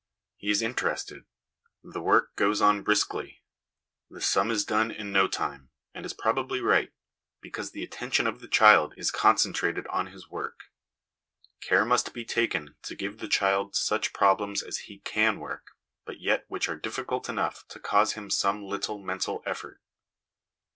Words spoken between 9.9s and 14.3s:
on his work. Care must be taken to give the child such